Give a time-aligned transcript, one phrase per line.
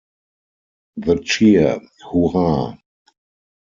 [0.97, 1.79] The cheer,
[2.11, 2.75] Hurrah!